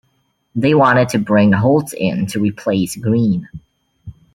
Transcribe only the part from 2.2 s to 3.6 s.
to replace Green.